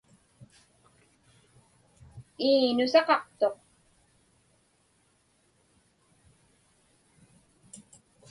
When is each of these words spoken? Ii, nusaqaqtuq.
Ii, 2.47 2.67
nusaqaqtuq. 2.77 3.55